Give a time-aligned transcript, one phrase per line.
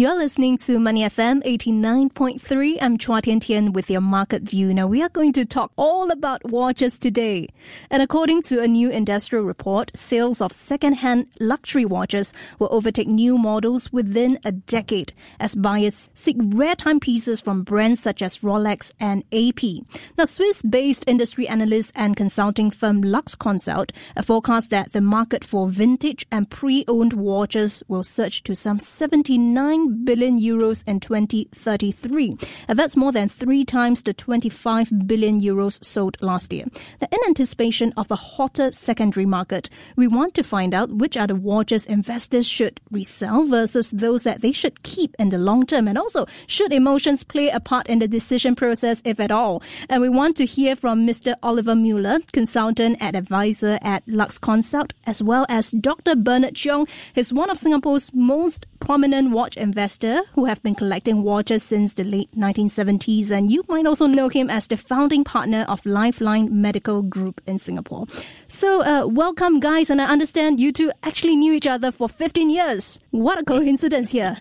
[0.00, 2.78] You're listening to Money FM 89.3.
[2.80, 4.72] I'm Chua Tian Tian with your market view.
[4.72, 7.48] Now we are going to talk all about watches today.
[7.90, 13.36] And according to a new industrial report, sales of second-hand luxury watches will overtake new
[13.36, 19.22] models within a decade as buyers seek rare timepieces from brands such as Rolex and
[19.34, 19.84] AP.
[20.16, 26.24] Now Swiss-based industry analyst and consulting firm LuxeConsult uh, forecast that the market for vintage
[26.32, 32.28] and pre-owned watches will surge to some 79 billion euros in 2033.
[32.30, 36.66] And uh, that's more than three times the 25 billion euros sold last year.
[37.00, 41.26] Now, in anticipation of a hotter secondary market, we want to find out which are
[41.26, 45.88] the watches investors should resell versus those that they should keep in the long term.
[45.88, 49.62] And also, should emotions play a part in the decision process, if at all?
[49.88, 51.34] And we want to hear from Mr.
[51.42, 56.16] Oliver Mueller, consultant and advisor at LuxeConsult, as well as Dr.
[56.16, 56.86] Bernard Cheong.
[57.14, 62.04] He's one of Singapore's most prominent watch investor who have been collecting watches since the
[62.04, 63.30] late 1970s.
[63.30, 67.58] And you might also know him as the founding partner of Lifeline Medical Group in
[67.58, 68.06] Singapore.
[68.48, 69.90] So, uh, welcome, guys.
[69.90, 72.98] And I understand you two actually knew each other for 15 years.
[73.10, 74.38] What a coincidence here.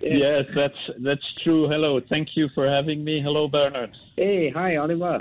[0.00, 1.68] Yes, that's that's true.
[1.68, 3.20] Hello, thank you for having me.
[3.20, 3.96] Hello, Bernard.
[4.16, 5.18] Hey, hi, Oliver.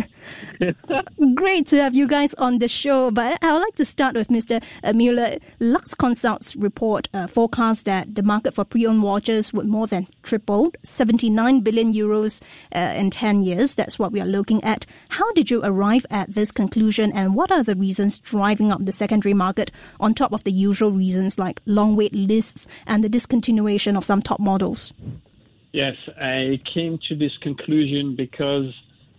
[1.36, 3.12] Great to have you guys on the show.
[3.12, 4.64] But I would like to start with Mr.
[4.94, 5.38] Mueller.
[5.60, 11.60] LuxeConsult's report uh, forecast that the market for pre-owned watches would more than triple, 79
[11.60, 12.42] billion euros
[12.74, 13.76] uh, in 10 years.
[13.76, 14.86] That's what we are looking at.
[15.10, 18.94] How did you arrive at this conclusion, and what are the reasons driving up the
[18.94, 23.98] secondary market on top of the usual reasons like long wait lists and the discontinuation
[23.98, 24.65] of some top models?
[25.72, 28.74] Yes, I came to this conclusion because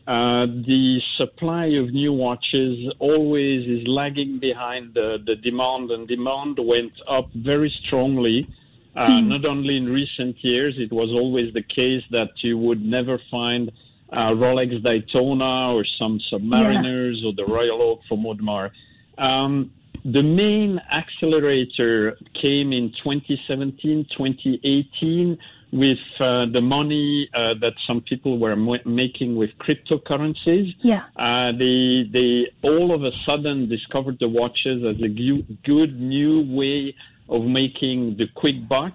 [0.07, 6.59] uh, the supply of new watches always is lagging behind the, the demand, and demand
[6.59, 8.49] went up very strongly.
[8.95, 9.27] Uh, mm.
[9.27, 13.71] Not only in recent years, it was always the case that you would never find
[14.13, 17.29] uh, Rolex Daytona or some Submariners yeah.
[17.29, 18.71] or the Royal Oak from Audemars.
[19.19, 19.73] Um,
[20.05, 25.39] the main accelerator came in 2017, 2018
[25.73, 30.75] with uh, the money uh, that some people were m- making with cryptocurrencies.
[30.81, 31.05] Yeah.
[31.17, 36.43] Uh, they they all of a sudden discovered the watches as a gu- good new
[36.57, 36.95] way
[37.29, 38.95] of making the quick buck.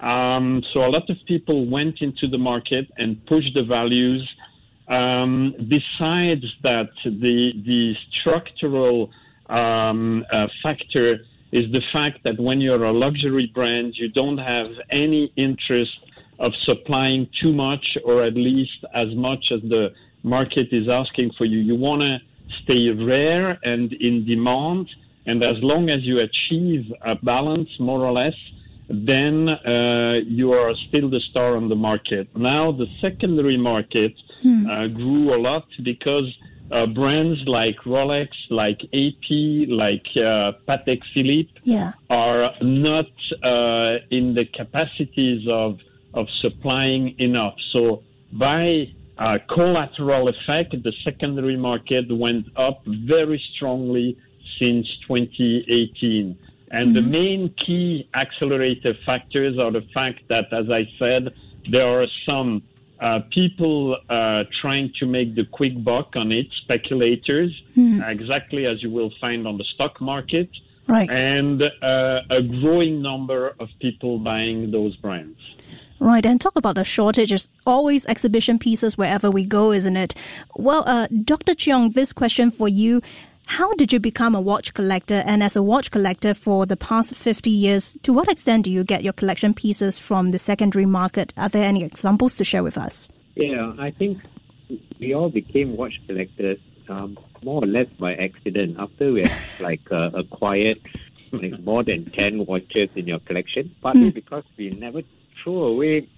[0.00, 4.28] Um, so a lot of people went into the market and pushed the values.
[4.86, 9.10] Um, besides that, the the structural
[9.48, 11.18] um, uh, factor
[11.52, 15.92] is the fact that when you're a luxury brand, you don't have any interest
[16.38, 19.88] of supplying too much or at least as much as the
[20.24, 21.58] market is asking for you.
[21.58, 22.18] You want to
[22.64, 24.88] stay rare and in demand.
[25.26, 28.34] And as long as you achieve a balance, more or less,
[28.88, 32.28] then uh, you are still the star on the market.
[32.36, 34.12] Now, the secondary market
[34.42, 34.66] hmm.
[34.66, 36.26] uh, grew a lot because
[36.74, 41.92] uh, brands like Rolex, like AP, like uh, Patek Philippe yeah.
[42.10, 43.06] are not
[43.42, 45.78] uh, in the capacities of
[46.14, 47.54] of supplying enough.
[47.72, 48.02] So
[48.32, 54.16] by uh, collateral effect, the secondary market went up very strongly
[54.58, 56.38] since 2018.
[56.70, 56.94] And mm-hmm.
[56.94, 61.34] the main key accelerator factors are the fact that, as I said,
[61.70, 62.62] there are some
[63.04, 68.02] uh, people uh, trying to make the quick buck on it, speculators, mm-hmm.
[68.02, 70.48] exactly as you will find on the stock market,
[70.88, 71.10] right.
[71.10, 75.38] and uh, a growing number of people buying those brands.
[76.00, 77.50] Right, and talk about the shortages.
[77.66, 80.14] Always exhibition pieces wherever we go, isn't it?
[80.56, 81.54] Well, uh, Dr.
[81.54, 83.02] Cheong, this question for you.
[83.46, 85.22] How did you become a watch collector?
[85.26, 88.84] And as a watch collector for the past 50 years, to what extent do you
[88.84, 91.32] get your collection pieces from the secondary market?
[91.36, 93.08] Are there any examples to share with us?
[93.34, 94.22] Yeah, I think
[94.98, 96.58] we all became watch collectors
[96.88, 100.80] um, more or less by accident after we have like uh, acquired
[101.32, 104.14] like more than 10 watches in your collection, partly mm.
[104.14, 105.02] because we never
[105.42, 106.08] throw away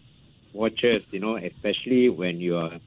[0.52, 2.78] watches, you know, especially when you are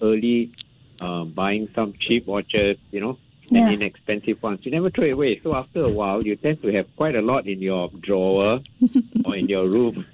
[0.00, 0.52] early
[1.00, 3.18] uh, buying some cheap watches, you know,
[3.48, 3.66] yeah.
[3.66, 4.60] and inexpensive ones.
[4.62, 5.40] You never throw it away.
[5.42, 8.60] So after a while, you tend to have quite a lot in your drawer
[9.24, 10.06] or in your room.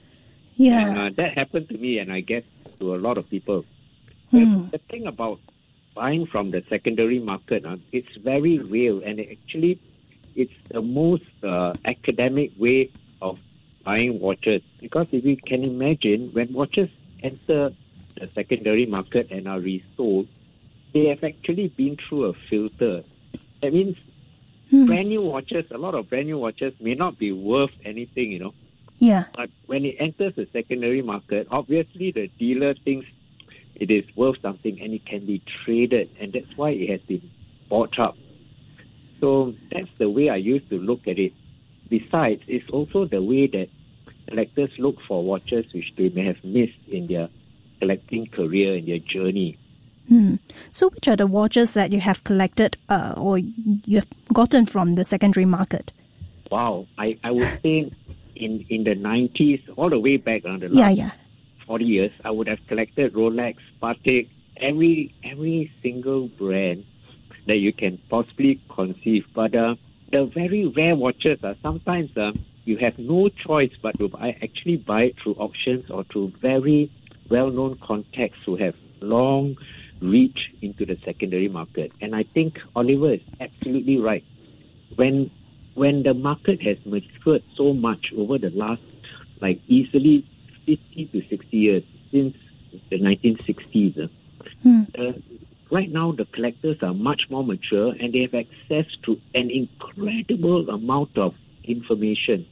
[0.57, 0.89] Yeah.
[0.89, 2.43] And, uh, that happened to me, and I guess
[2.81, 3.65] to a lot of people.
[4.31, 4.69] Hmm.
[4.71, 5.41] The thing about
[5.95, 9.81] buying from the secondary market, uh, it's very real, and it actually,
[10.35, 12.91] it's the most uh, academic way
[13.21, 13.39] of
[13.85, 16.89] buying watches because if you can imagine when watches
[17.23, 17.71] enter
[18.15, 20.29] the secondary market and are resold,
[20.93, 23.03] they have actually been through a filter.
[23.63, 23.97] That means
[24.71, 24.87] Hmm.
[24.87, 28.39] brand new watches, a lot of brand new watches may not be worth anything, you
[28.39, 28.55] know.
[29.01, 29.25] Yeah.
[29.35, 33.07] But when it enters the secondary market, obviously the dealer thinks
[33.75, 37.29] it is worth something and it can be traded, and that's why it has been
[37.69, 38.17] bought up.
[39.19, 41.33] So that's the way I used to look at it.
[41.89, 43.69] Besides, it's also the way that
[44.29, 47.29] collectors look for watches which they may have missed in their
[47.81, 49.59] collecting career in their journey.
[50.11, 50.35] Hmm.
[50.73, 54.97] So, which are the watches that you have collected uh, or you have gotten from
[54.97, 55.93] the secondary market?
[56.51, 57.93] Wow, I, I would say
[58.35, 61.11] in, in the 90s, all the way back on the Yeah, last yeah.
[61.65, 64.27] 40 years, I would have collected Rolex, Patek,
[64.57, 66.85] every every single brand
[67.47, 69.27] that you can possibly conceive.
[69.33, 69.77] But uh,
[70.11, 72.33] the very rare watches, uh, sometimes uh,
[72.65, 76.91] you have no choice but to buy, actually buy it through auctions or through very
[77.31, 79.57] well-known contacts who have long
[80.01, 81.93] reach into the secondary market.
[82.01, 84.25] And I think Oliver is absolutely right.
[84.97, 85.31] When
[85.75, 88.83] when the market has matured so much over the last,
[89.41, 90.27] like easily
[90.67, 92.35] 50 to 60 years since
[92.91, 94.09] the 1960s, uh,
[94.63, 94.83] Hmm.
[94.99, 95.13] uh,
[95.71, 100.69] right now the collectors are much more mature and they have access to an incredible
[100.71, 102.47] amount of information.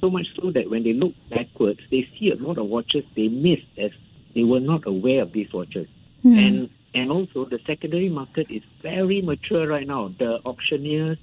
[0.00, 3.28] So much so that when they look backwards, they see a lot of watches they
[3.28, 3.90] missed as
[4.34, 5.88] they were not aware of these watches.
[6.22, 6.38] Hmm.
[6.38, 10.12] And and also the secondary market is very mature right now.
[10.18, 11.18] The auctioneers,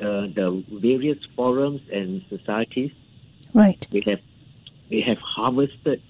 [0.00, 2.92] uh, the various forums and societies,
[3.54, 3.86] Right.
[3.90, 4.20] they have
[4.90, 6.02] they have harvested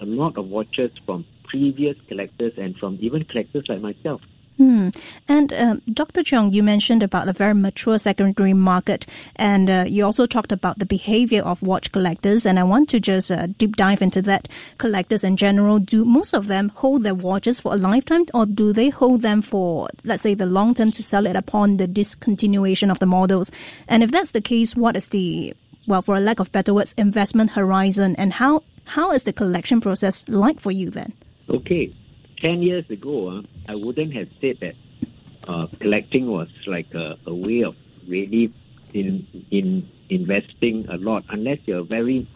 [0.00, 4.20] a lot of watches from previous collectors and from even collectors like myself.
[4.58, 4.88] Hmm.
[5.28, 6.24] And um, Dr.
[6.24, 9.06] Cheong, you mentioned about a very mature secondary market,
[9.36, 12.44] and uh, you also talked about the behavior of watch collectors.
[12.44, 14.48] And I want to just uh, deep dive into that.
[14.76, 18.72] Collectors in general, do most of them hold their watches for a lifetime, or do
[18.72, 22.90] they hold them for, let's say, the long term to sell it upon the discontinuation
[22.90, 23.52] of the models?
[23.86, 25.54] And if that's the case, what is the
[25.86, 29.80] well, for a lack of better words, investment horizon, and how how is the collection
[29.80, 31.12] process like for you then?
[31.48, 31.94] Okay,
[32.40, 34.74] ten years ago, uh, I wouldn't have said that
[35.46, 37.74] uh, collecting was like a, a way of
[38.06, 38.52] really
[38.94, 42.26] in in investing a lot, unless you're a very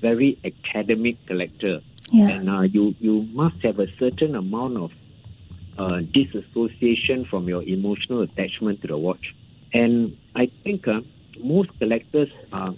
[0.00, 1.80] very academic collector,
[2.12, 2.28] Yeah.
[2.28, 4.90] and uh, you you must have a certain amount of
[5.78, 9.34] uh, disassociation from your emotional attachment to the watch.
[9.72, 11.00] And I think uh,
[11.42, 12.74] most collectors are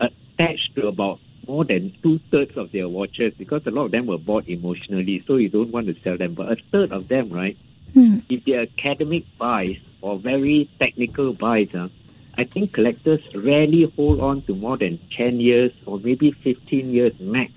[0.00, 4.06] attached to about more than two thirds of their watches because a lot of them
[4.06, 6.34] were bought emotionally, so you don't want to sell them.
[6.34, 7.56] But a third of them, right?
[7.94, 8.18] Hmm.
[8.28, 11.88] If they're academic buys or very technical buys, uh,
[12.36, 17.12] I think collectors rarely hold on to more than 10 years or maybe 15 years
[17.18, 17.52] max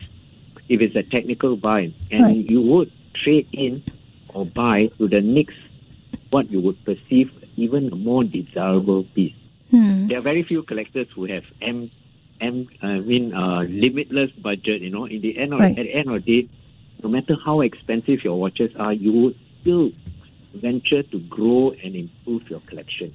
[0.69, 1.91] if it's a technical buy.
[2.11, 2.49] And Right.
[2.49, 3.83] you would trade in
[4.29, 5.57] or buy to the next,
[6.29, 9.33] what you would perceive even a more desirable piece.
[9.69, 10.07] Hmm.
[10.07, 11.91] There are very few collectors who have M,
[12.41, 14.81] M, I mean, uh, limitless budget.
[14.81, 15.77] You know, in the end, of, Right.
[15.77, 16.49] at the end of the day,
[17.03, 19.91] no matter how expensive your watches are, you would still
[20.53, 23.13] venture to grow and improve your collection.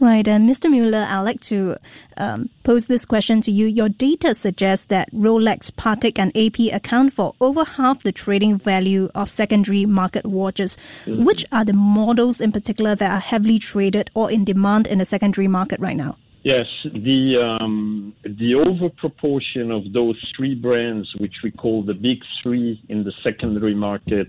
[0.00, 0.70] Right, and Mr.
[0.70, 1.76] Mueller, I'd like to
[2.16, 3.66] um, pose this question to you.
[3.66, 9.10] Your data suggests that Rolex, Patek, and AP account for over half the trading value
[9.16, 10.78] of secondary market watches.
[11.04, 15.04] Which are the models in particular that are heavily traded or in demand in the
[15.04, 16.16] secondary market right now?
[16.48, 22.82] Yes, the um, the overproportion of those three brands, which we call the big three
[22.88, 24.28] in the secondary market,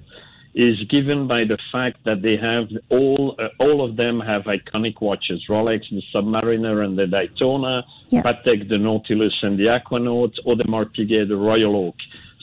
[0.54, 5.00] is given by the fact that they have all uh, all of them have iconic
[5.00, 8.24] watches: Rolex, the Submariner, and the Daytona, Yeah.
[8.24, 11.96] Patek, the Nautilus, and the Aquanaut, Audemars Piguet, the Royal Oak.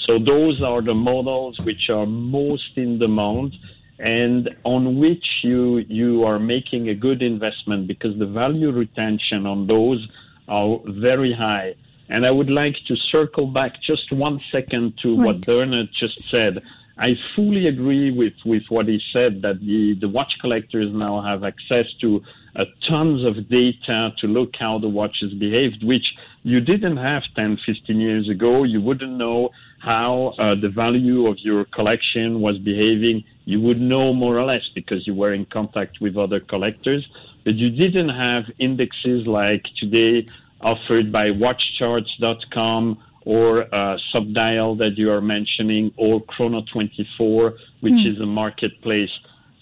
[0.07, 3.55] So those are the models which are most in demand
[3.99, 9.67] and on which you you are making a good investment because the value retention on
[9.67, 10.07] those
[10.49, 11.75] are very high.
[12.09, 15.47] And I would like to circle back just one second to what Right.
[15.47, 16.63] Bernard just said.
[16.99, 21.45] I fully agree with, with what he said that the, the watch collectors now have
[21.45, 22.23] access to
[22.55, 26.07] uh, tons of data to look how the watches behaved, which
[26.43, 28.65] you didn't have 10, 15 years ago.
[28.65, 33.25] You wouldn't know how uh, the value of your collection was behaving.
[33.45, 37.07] You would know more or less because you were in contact with other collectors,
[37.45, 40.27] but you didn't have indexes like today
[40.63, 48.27] offered by watchcharts.com or uh, Subdial that you are mentioning or Chrono24, which is a
[48.27, 49.11] marketplace.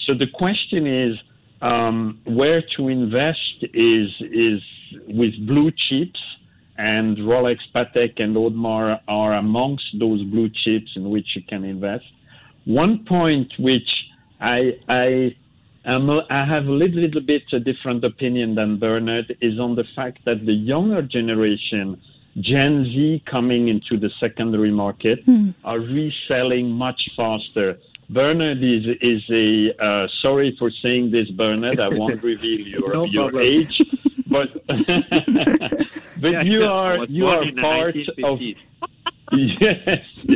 [0.06, 1.16] So the question is,
[1.62, 4.60] um, where to invest is is
[5.08, 6.20] with blue chips,
[6.76, 12.04] and Rolex, Patek, and Audemars are amongst those blue chips in which you can invest.
[12.66, 13.88] One point which
[14.40, 15.34] I I
[15.86, 19.84] am I have a little, little bit a different opinion than Bernard is on the
[19.96, 22.00] fact that the younger generation,
[22.40, 25.20] Gen Z, coming into the secondary market,
[25.64, 27.78] are reselling much faster.
[28.10, 31.80] Bernard is is a uh, sorry for saying this, Bernard.
[31.80, 33.80] I won't reveal your No your age,
[34.26, 38.40] but but Yeah, you are you are part of
[39.32, 40.26] yes.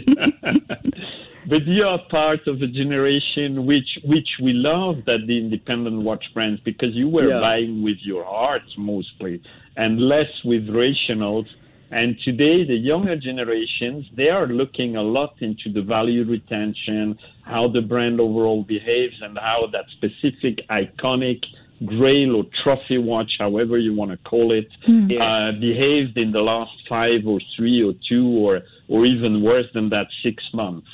[1.46, 6.24] but you are part of a generation which which we love that the independent watch
[6.34, 7.40] brands because you were Yeah.
[7.40, 9.42] buying with your heart mostly
[9.76, 11.46] and less with rationals.
[11.90, 17.68] And today, the younger generations, they are looking a lot into the value retention, how
[17.68, 21.44] the brand overall behaves, and how that specific iconic
[21.86, 26.72] grail or trophy watch, however you want to call it, uh, behaved in the last
[26.88, 30.88] five or three or two or, or even worse than that, six months.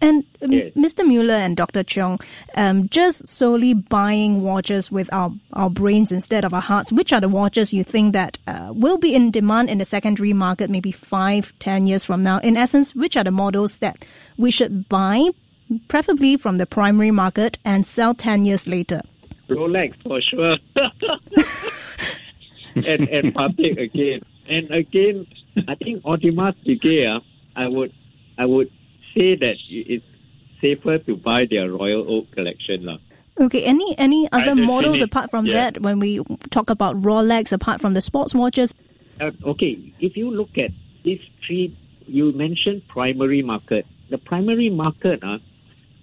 [0.00, 0.72] And um, Yes.
[0.74, 1.06] Mr.
[1.06, 1.82] Mueller and Dr.
[1.82, 2.20] Cheong,
[2.56, 7.20] um, just solely buying watches with our, our brains instead of our hearts, which are
[7.20, 10.92] the watches you think that uh, will be in demand in the secondary market maybe
[10.92, 12.38] five, ten years from now?
[12.38, 14.04] In essence, which are the models that
[14.38, 15.28] we should buy,
[15.88, 19.02] preferably from the primary market, and sell 10 years later?
[19.48, 20.56] Rolex for sure.
[22.76, 24.20] and and Patek again.
[24.48, 25.26] And again,
[25.68, 27.20] I think Audemars Piguet, ah,
[27.56, 27.92] I would
[28.38, 28.70] I would
[29.14, 30.04] say that it's
[30.60, 32.84] safer to buy their Royal Oak collection.
[32.84, 32.98] lah.
[33.40, 35.70] Okay, any any other models apart from yeah.
[35.70, 38.74] that when we talk about Rolex, apart from the sports watches?
[39.20, 40.70] Uh, okay, if you look at
[41.04, 41.76] these three,
[42.06, 43.86] you mentioned primary market.
[44.10, 45.38] The primary market, uh,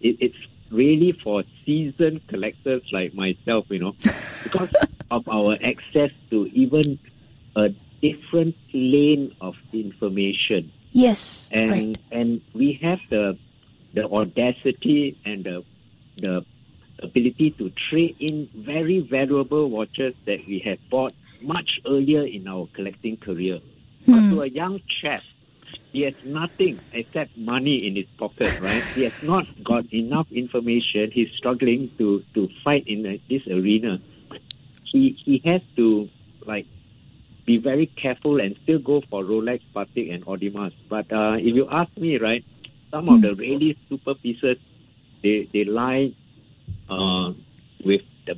[0.02, 3.96] it, it's really for seasoned collectors like myself, you know,
[4.44, 4.74] because
[5.12, 7.00] of our access to even
[7.56, 7.70] a
[8.02, 10.72] different lane of information.
[10.92, 11.98] Yes, and right.
[12.12, 13.38] and we have the
[13.94, 15.64] the audacity and the
[16.18, 16.46] the
[17.04, 22.68] ability to trade in very valuable watches that we have bought much earlier in our
[22.74, 23.60] collecting career.
[24.08, 24.30] But hmm.
[24.32, 25.22] to a young chap,
[25.92, 28.84] he has nothing except money in his pocket, right?
[28.96, 31.12] He has not got enough information.
[31.12, 34.00] He's struggling to to fight in this arena.
[34.84, 36.10] He he has to
[36.46, 36.68] like
[37.48, 40.74] be very careful and still go for Rolex, Patek, and Audemars.
[40.90, 42.44] But uh, if you ask me, right,
[42.92, 44.58] some of the really super pieces,
[45.24, 46.14] they they lie
[46.90, 47.32] uh,
[47.84, 48.36] with the,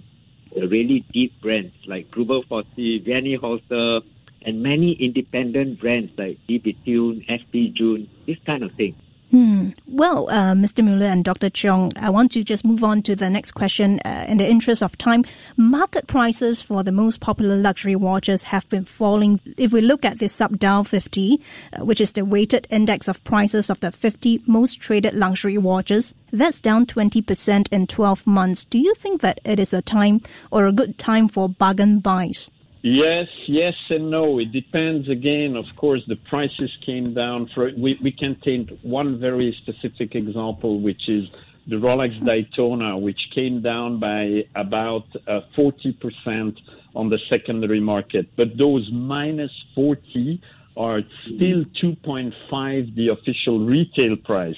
[0.56, 4.06] the really deep brands like Greubel Forsey, Vianney Halter,
[4.44, 7.70] and many independent brands like De Bethune, F.P.
[7.70, 8.96] Journe, this kind of thing.
[9.32, 9.70] Hmm.
[9.86, 10.84] Well, uh, Mr.
[10.84, 11.52] Mueller and Dr.
[11.52, 14.00] Cheong, I want to just move on to the next question.
[14.04, 15.24] Uh, in the interest of time,
[15.56, 19.40] market prices for the most popular luxury watches have been falling.
[19.56, 21.40] If we look at the Subdial 50,
[21.74, 26.16] uh, which is the weighted index of prices of the 50 most traded luxury watches,
[26.32, 28.66] that's down 20% in 12 months.
[28.66, 30.22] Do you think that it is a time
[30.52, 32.50] or a good time for bargain buys?
[32.82, 34.40] Yes, yes, and no.
[34.40, 35.10] It depends.
[35.10, 37.50] Again, of course, the prices came down.
[37.54, 41.28] For we, we can take one very specific example, which is
[41.68, 46.58] the Rolex Daytona, which came down by about uh, forty percent
[46.96, 48.30] on the secondary market.
[48.38, 50.42] But those minus forty
[50.78, 54.56] are still 2.5 the official retail price.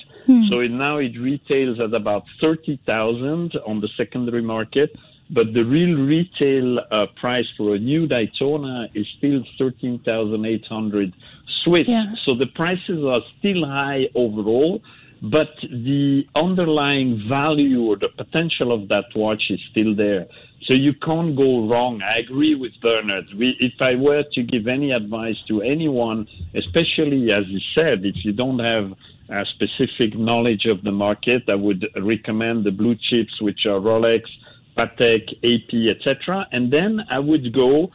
[0.49, 4.95] So it, now it retails at about 30,000 on the secondary market
[5.31, 11.13] but the real retail uh, price for a new Daytona is still 13,800
[11.63, 11.87] Swiss.
[11.87, 12.13] Yeah.
[12.25, 14.81] So the prices are still high overall,
[15.21, 20.27] but the underlying value or the potential of that watch is still there.
[20.65, 22.01] So you can't go wrong.
[22.03, 23.25] I agree with Bernard.
[23.37, 28.23] We, if I were to give any advice to anyone, especially as he said, if
[28.25, 28.93] you don't have
[29.29, 34.23] a specific knowledge of the market, I would recommend the blue chips, which are Rolex,
[34.81, 36.47] Patek, AP, etc.
[36.51, 37.91] And then I would go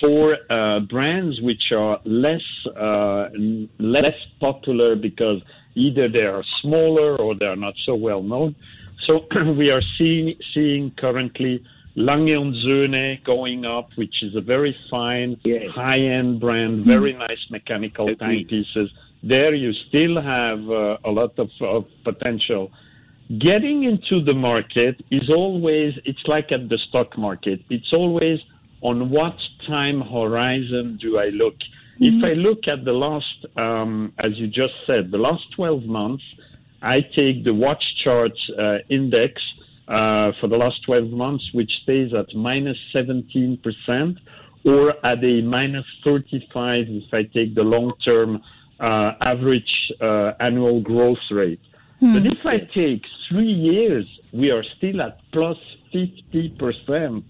[0.00, 2.42] for uh, brands which are less
[2.76, 3.28] uh,
[3.78, 5.40] less popular because
[5.74, 8.54] either they are smaller or they are not so well known.
[9.06, 9.26] So
[9.58, 11.64] we are seeing seeing currently
[11.98, 15.70] Lange und Söhne going up, which is a very fine Yes.
[15.74, 18.90] high-end brand, very nice mechanical timepieces.
[19.22, 22.70] There you still have uh, a lot of, of potential
[23.28, 27.60] getting into the market is always it's like at the stock market.
[27.70, 28.38] It's always
[28.82, 31.54] on what time horizon do i look?
[31.98, 36.22] If i look at the last um, as you just said the last 12 months
[36.82, 39.32] i take the watch chart uh, index
[39.88, 43.58] uh, for the last 12 months which stays at minus 17%
[44.66, 48.42] or at a minus 35 if i take the long term
[48.78, 51.60] uh, average uh, annual growth rate
[52.00, 52.12] Hmm.
[52.12, 55.56] But if I take three years, we are still at plus
[55.94, 57.24] 50%.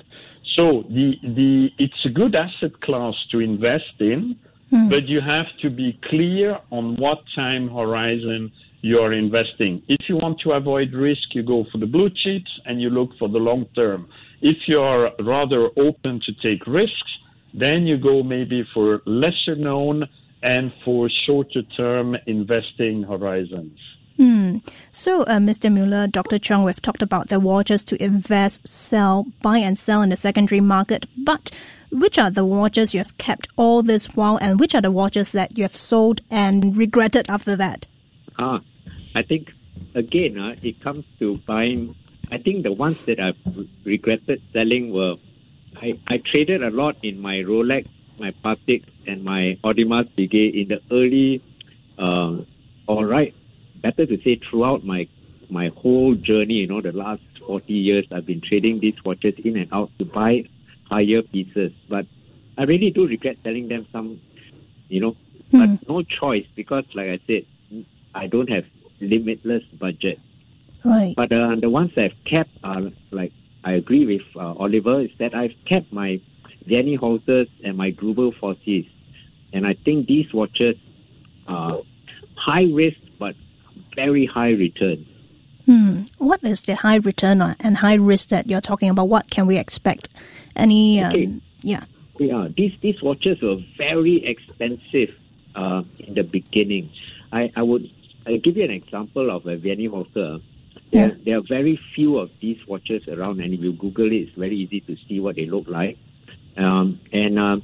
[0.57, 4.37] So the, the, it's a good asset class to invest in,
[4.71, 4.89] hmm.
[4.89, 9.83] but you have to be clear on what time horizon you are investing.
[9.89, 13.11] If you want to avoid risk, you go for the blue chips and you look
[13.19, 14.09] for the long term.
[14.41, 17.13] If you are rather open to take risks,
[17.55, 20.05] then you go maybe for lesser known
[20.43, 23.79] and for shorter term investing horizons.
[24.17, 24.59] Hmm.
[24.93, 25.71] So, uh, Mr.
[25.71, 26.39] Mueller, Dr.
[26.39, 30.61] Cheong, we've talked about the watches to invest, sell, buy and sell in the secondary
[30.61, 31.07] market.
[31.19, 31.51] But
[31.91, 35.33] which are the watches you have kept all this while, and which are the watches
[35.33, 37.87] that you have sold and regretted after that?
[38.39, 38.61] Ah,
[39.15, 39.51] I think
[39.95, 41.95] again, uh, it comes to buying.
[42.31, 43.37] I think the ones that I've
[43.85, 45.17] regretted selling were
[45.81, 47.87] I, I traded a lot in my Rolex,
[48.19, 51.43] my Patek, and my Audemars Piguet in the early,
[51.99, 52.39] uh,
[52.87, 53.35] all right,
[53.83, 55.09] better to say throughout my
[55.49, 59.57] my whole journey, you know, the last 40 years, I've been trading these watches in
[59.57, 60.45] and out to buy
[60.91, 61.73] higher pieces.
[61.89, 62.07] But
[62.59, 64.21] I really do regret selling them some,
[64.89, 65.17] you know,
[65.53, 65.77] but hmm.
[65.89, 67.47] no choice because, like I said,
[68.15, 68.65] I don't have
[69.01, 70.19] limitless budget.
[70.85, 71.15] Right.
[71.17, 73.33] But uh, the ones I've kept are like
[73.65, 76.21] I agree with uh, Oliver is that I've kept my
[76.69, 78.87] Vianney Halters and my Greubel Forseys,
[79.53, 80.77] and I think these watches
[81.49, 81.81] are
[82.37, 82.99] high risk
[83.97, 85.05] very high return.
[85.65, 86.03] Hmm.
[86.19, 89.09] What is the high return and high risk that you're talking about?
[89.09, 90.09] What can we expect?
[90.55, 91.01] Any?
[91.01, 91.41] Um, okay.
[91.63, 91.85] yeah.
[92.19, 92.49] Yeah.
[92.57, 95.15] These these watches were very expensive
[95.57, 96.91] uh, in the beginning.
[97.33, 97.91] I I would
[98.27, 100.39] I'll give you an example of a Vianney Halter.
[100.93, 101.15] There, yeah.
[101.25, 104.57] there are very few of these watches around, and if you Google it, it's very
[104.57, 105.99] easy to see what they look like.
[106.57, 107.57] Um, and uh,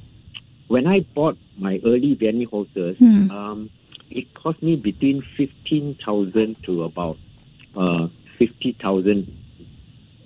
[0.67, 3.31] when I bought my early Vianney Halters, hmm.
[3.31, 3.69] um,
[4.15, 7.17] it cost me between fifteen thousand to about
[7.75, 9.35] uh, fifty thousand,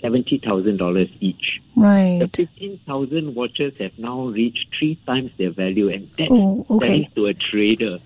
[0.01, 1.62] seventy thousand dollars each.
[1.75, 2.20] Right.
[2.20, 7.09] The fifteen thousand watches have now reached three times their value, and that's oh, okay.
[7.16, 8.00] to a trader.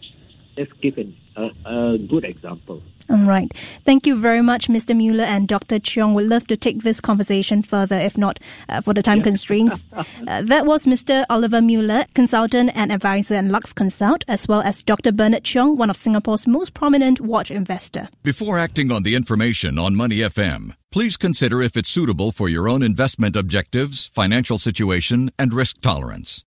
[0.58, 2.84] Let's give an, a, a good example.
[3.10, 3.52] All right.
[3.84, 4.96] Thank you very much, Mr.
[4.96, 5.80] Mueller and Dr.
[5.80, 6.14] Cheong.
[6.14, 9.24] We'd love to take this conversation further, if not uh, for the time yeah.
[9.24, 9.86] constraints.
[9.94, 11.26] uh, that was Mr.
[11.30, 15.12] Oliver Mueller, consultant and advisor in LuxeConsult, as well as Dr.
[15.12, 18.10] Bernard Cheong, one of Singapore's most prominent watch investor.
[18.24, 22.70] Before acting on the information on Money FM, please consider if it's suitable for your
[22.70, 26.40] own investment objectives, financial situation, and risk tolerance.